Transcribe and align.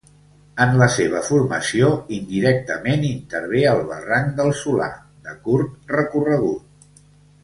En 0.63 0.71
la 0.81 0.85
seva 0.93 1.19
formació 1.27 1.89
indirectament 2.17 3.05
intervé 3.11 3.61
el 3.73 3.83
barranc 3.93 4.33
del 4.43 4.49
Solà, 4.63 4.87
de 5.29 5.37
curt 5.45 5.93
recorregut. 5.97 6.99